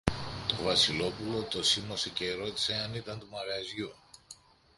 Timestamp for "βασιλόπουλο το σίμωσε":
0.63-2.09